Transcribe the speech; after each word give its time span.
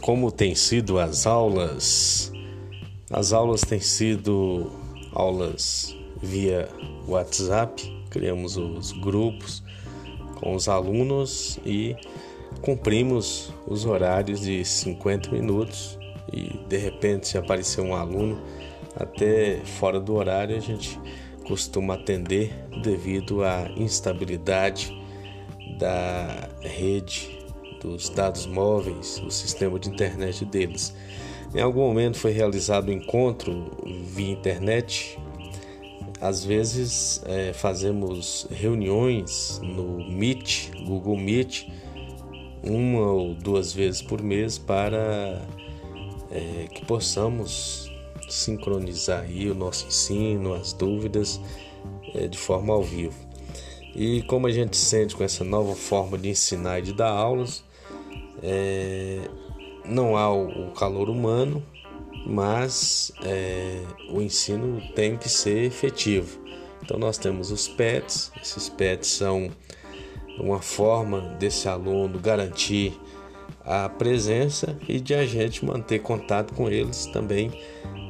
como 0.00 0.32
tem 0.32 0.54
sido 0.54 0.98
as 0.98 1.26
aulas? 1.26 2.32
As 3.10 3.32
aulas 3.32 3.60
têm 3.62 3.80
sido 3.80 4.70
aulas 5.12 5.94
via 6.22 6.68
WhatsApp, 7.06 8.04
criamos 8.08 8.56
os 8.56 8.92
grupos 8.92 9.62
com 10.36 10.54
os 10.54 10.68
alunos 10.68 11.58
e 11.64 11.94
cumprimos 12.62 13.52
os 13.66 13.84
horários 13.84 14.40
de 14.40 14.64
50 14.64 15.30
minutos 15.30 15.98
e 16.32 16.58
de 16.68 16.76
repente 16.76 17.28
se 17.28 17.36
aparecer 17.36 17.80
um 17.80 17.94
aluno 17.94 18.40
até 18.96 19.56
fora 19.64 20.00
do 20.00 20.14
horário 20.14 20.56
a 20.56 20.60
gente 20.60 20.98
costuma 21.46 21.94
atender 21.94 22.52
devido 22.82 23.42
à 23.42 23.68
instabilidade 23.76 24.96
da 25.78 26.48
rede 26.60 27.39
dos 27.80 28.08
dados 28.08 28.46
móveis, 28.46 29.22
o 29.24 29.30
sistema 29.30 29.78
de 29.78 29.88
internet 29.88 30.44
deles. 30.44 30.94
Em 31.54 31.60
algum 31.60 31.80
momento 31.80 32.16
foi 32.16 32.30
realizado 32.30 32.90
um 32.90 32.92
encontro 32.92 33.70
via 34.04 34.30
internet. 34.30 35.18
Às 36.20 36.44
vezes 36.44 37.22
é, 37.26 37.52
fazemos 37.52 38.46
reuniões 38.50 39.60
no 39.62 39.98
Meet, 40.10 40.70
Google 40.86 41.16
Meet, 41.16 41.66
uma 42.62 43.10
ou 43.10 43.34
duas 43.34 43.72
vezes 43.72 44.02
por 44.02 44.22
mês 44.22 44.58
para 44.58 45.42
é, 46.30 46.68
que 46.72 46.84
possamos 46.84 47.90
sincronizar 48.28 49.22
aí 49.22 49.50
o 49.50 49.54
nosso 49.54 49.86
ensino, 49.86 50.54
as 50.54 50.72
dúvidas 50.72 51.40
é, 52.14 52.28
de 52.28 52.38
forma 52.38 52.72
ao 52.72 52.82
vivo. 52.82 53.16
E 53.94 54.22
como 54.22 54.46
a 54.46 54.50
gente 54.52 54.76
sente 54.76 55.16
com 55.16 55.24
essa 55.24 55.42
nova 55.42 55.74
forma 55.74 56.16
de 56.16 56.28
ensinar 56.28 56.78
e 56.78 56.82
de 56.82 56.92
dar 56.92 57.10
aulas, 57.10 57.64
é, 58.42 59.20
não 59.84 60.16
há 60.16 60.32
o, 60.32 60.70
calor 60.72 61.08
humano, 61.08 61.62
mas 62.26 63.12
é, 63.24 63.82
o 64.10 64.20
ensino 64.20 64.80
tem 64.94 65.16
que 65.16 65.28
ser 65.28 65.64
efetivo. 65.64 66.40
Então 66.82 66.98
nós 66.98 67.18
temos 67.18 67.50
os 67.50 67.68
PETs, 67.68 68.32
esses 68.40 68.68
PETs 68.68 69.08
são 69.08 69.50
uma 70.38 70.60
forma 70.60 71.20
desse 71.38 71.68
aluno 71.68 72.18
garantir 72.18 72.98
a 73.64 73.88
presença 73.88 74.76
e 74.88 75.00
de 75.00 75.14
a 75.14 75.26
gente 75.26 75.64
manter 75.64 76.00
contato 76.00 76.54
com 76.54 76.68
eles 76.68 77.06
também 77.06 77.50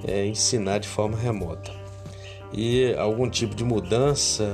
é, 0.06 0.24
ensinar 0.26 0.78
de 0.78 0.88
forma 0.88 1.16
remota. 1.16 1.80
E 2.52 2.94
algum 2.94 3.28
tipo 3.28 3.54
de 3.54 3.62
mudança, 3.62 4.44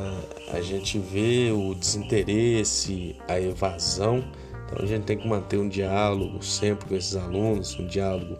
a 0.52 0.60
gente 0.60 0.98
vê 0.98 1.50
o 1.50 1.74
desinteresse, 1.74 3.16
a 3.26 3.40
evasão 3.40 4.22
então 4.66 4.82
a 4.82 4.86
gente 4.86 5.04
tem 5.04 5.16
que 5.16 5.26
manter 5.26 5.58
um 5.58 5.68
diálogo 5.68 6.42
sempre 6.44 6.88
com 6.88 6.94
esses 6.96 7.14
alunos, 7.14 7.78
um 7.78 7.86
diálogo 7.86 8.36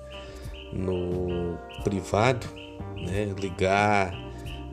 no 0.73 1.57
privado, 1.85 2.47
né? 2.97 3.33
ligar, 3.39 4.13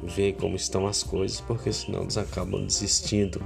ver 0.01 0.33
como 0.33 0.55
estão 0.55 0.87
as 0.87 1.03
coisas, 1.03 1.39
porque 1.41 1.71
senão 1.71 2.01
eles 2.01 2.17
acabam 2.17 2.65
desistindo. 2.65 3.41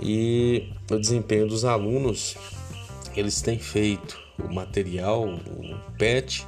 E 0.00 0.72
o 0.88 0.96
desempenho 0.96 1.48
dos 1.48 1.64
alunos, 1.64 2.36
eles 3.16 3.42
têm 3.42 3.58
feito 3.58 4.16
o 4.38 4.54
material, 4.54 5.28
o 5.28 5.92
PET, 5.98 6.46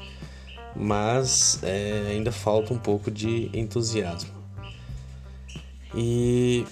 mas 0.76 1.58
é, 1.64 2.10
ainda 2.12 2.30
falta 2.30 2.72
um 2.72 2.78
pouco 2.78 3.10
de 3.10 3.50
entusiasmo. 3.52 4.30
E 5.92 6.64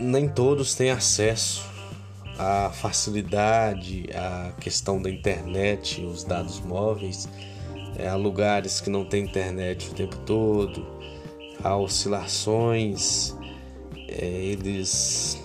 nem 0.00 0.28
todos 0.28 0.74
têm 0.74 0.90
acesso 0.90 1.75
a 2.38 2.70
facilidade, 2.70 4.06
a 4.14 4.52
questão 4.60 5.00
da 5.00 5.10
internet, 5.10 6.04
os 6.04 6.24
dados 6.24 6.60
móveis, 6.60 7.28
é, 7.96 8.08
há 8.08 8.14
lugares 8.14 8.80
que 8.80 8.90
não 8.90 9.04
tem 9.04 9.24
internet 9.24 9.90
o 9.90 9.94
tempo 9.94 10.16
todo, 10.18 10.86
há 11.62 11.76
oscilações, 11.76 13.34
é, 14.08 14.24
eles 14.26 15.42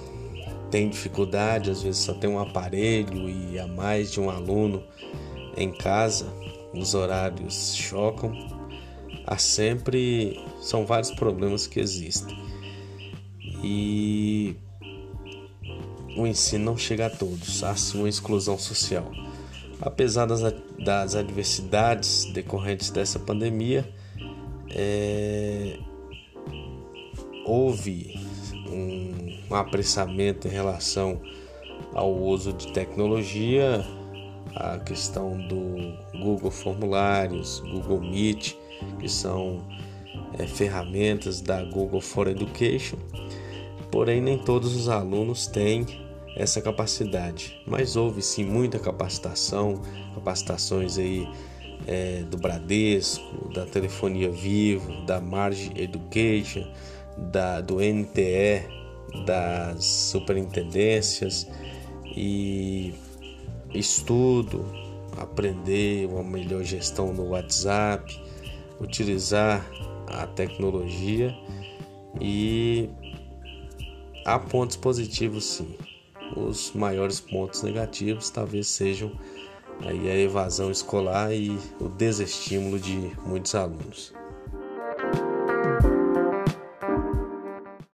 têm 0.69 0.89
dificuldade, 0.89 1.71
às 1.71 1.81
vezes 1.81 2.01
só 2.01 2.13
tem 2.13 2.29
um 2.29 2.39
aparelho 2.39 3.29
e 3.29 3.57
há 3.57 3.67
mais 3.67 4.11
de 4.11 4.19
um 4.19 4.29
aluno 4.29 4.83
em 5.55 5.71
casa, 5.71 6.31
os 6.73 6.93
horários 6.93 7.75
chocam, 7.75 8.33
há 9.25 9.37
sempre 9.37 10.39
são 10.61 10.85
vários 10.85 11.11
problemas 11.11 11.67
que 11.67 11.79
existem. 11.79 12.39
E 13.63 14.30
o 16.15 16.27
ensino 16.27 16.65
não 16.65 16.77
chega 16.77 17.07
a 17.07 17.09
todos, 17.09 17.63
há 17.63 17.75
sim 17.75 17.99
uma 17.99 18.09
exclusão 18.09 18.57
social. 18.57 19.11
Apesar 19.79 20.25
das, 20.25 20.41
das 20.79 21.15
adversidades 21.15 22.25
decorrentes 22.25 22.91
dessa 22.91 23.19
pandemia, 23.19 23.87
é, 24.69 25.77
houve 27.45 28.19
um, 28.67 29.39
um 29.49 29.55
apressamento 29.55 30.47
em 30.47 30.51
relação 30.51 31.19
ao 31.93 32.13
uso 32.13 32.53
de 32.53 32.71
tecnologia, 32.71 33.85
a 34.55 34.77
questão 34.79 35.37
do 35.47 35.97
Google 36.19 36.51
Formulários, 36.51 37.59
Google 37.59 38.01
Meet, 38.01 38.55
que 38.99 39.09
são 39.09 39.65
é, 40.37 40.45
ferramentas 40.45 41.41
da 41.41 41.63
Google 41.63 42.01
for 42.01 42.27
Education 42.27 42.97
porém 43.91 44.21
nem 44.21 44.37
todos 44.37 44.75
os 44.75 44.87
alunos 44.89 45.47
têm 45.47 45.85
essa 46.35 46.61
capacidade. 46.61 47.61
Mas 47.67 47.95
houve 47.95 48.21
sim 48.21 48.45
muita 48.45 48.79
capacitação, 48.79 49.81
capacitações 50.15 50.97
aí 50.97 51.27
é, 51.87 52.23
do 52.23 52.37
Bradesco, 52.37 53.53
da 53.53 53.65
Telefonia 53.65 54.31
Vivo, 54.31 55.05
da 55.05 55.19
Marge 55.19 55.71
Education, 55.75 56.65
da, 57.17 57.61
do 57.61 57.77
NTE, 57.79 58.63
das 59.25 59.83
superintendências 59.83 61.47
e 62.05 62.93
estudo, 63.73 64.65
aprender 65.17 66.07
uma 66.07 66.23
melhor 66.23 66.63
gestão 66.63 67.13
no 67.13 67.29
WhatsApp, 67.29 68.19
utilizar 68.79 69.65
a 70.07 70.25
tecnologia 70.27 71.35
e 72.19 72.89
Há 74.23 74.37
pontos 74.37 74.77
positivos 74.77 75.45
sim. 75.45 75.75
Os 76.35 76.71
maiores 76.73 77.19
pontos 77.19 77.63
negativos 77.63 78.29
talvez 78.29 78.67
sejam 78.67 79.11
aí 79.81 80.09
a 80.09 80.17
evasão 80.17 80.69
escolar 80.71 81.33
e 81.33 81.57
o 81.79 81.89
desestímulo 81.89 82.79
de 82.79 83.11
muitos 83.25 83.55
alunos. 83.55 84.13